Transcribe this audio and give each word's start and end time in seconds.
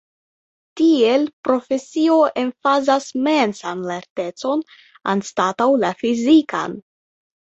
Tiel, 0.79 1.25
profesio 1.47 2.15
emfazas 2.43 3.05
mensan 3.27 3.83
lertecon 3.91 4.63
anstataŭ 5.13 5.69
la 5.83 5.93
fizikan. 6.03 6.75